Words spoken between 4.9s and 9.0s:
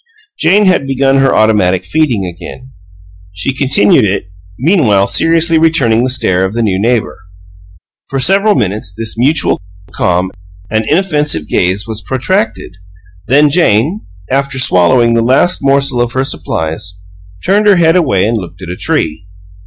seriously returning the stare of the new neighbor. For several minutes